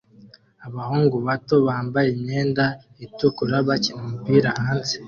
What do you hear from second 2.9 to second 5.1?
itukura bakina umupira hanze